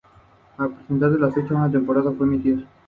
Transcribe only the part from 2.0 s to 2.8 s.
fue emitida.